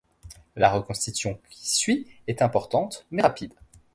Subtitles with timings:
[0.55, 3.53] La reconstitution qui suit est importante, mais rapide.